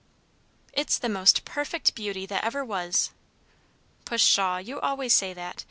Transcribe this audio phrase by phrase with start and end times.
[0.73, 3.11] "It's the most perfect beauty that ever was!"
[4.05, 4.57] "Pshaw!
[4.57, 5.59] you always say that.